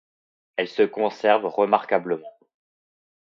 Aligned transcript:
Elle 0.55 0.67
se 0.67 0.81
conserve 0.81 1.45
remarquablement. 1.45 2.35